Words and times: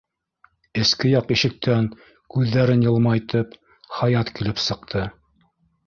Эске 0.83 1.11
яҡ 1.11 1.33
ишектән, 1.35 1.91
күҙҙәрен 2.37 2.83
йылмайтып, 2.89 3.57
Хаят 3.99 4.37
килеп 4.41 4.67
сыҡты. 4.69 5.11